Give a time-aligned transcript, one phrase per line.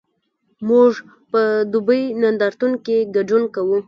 [0.69, 0.91] موږ
[1.31, 1.41] په
[1.71, 3.77] دوبۍ نندارتون کې ګډون کوو؟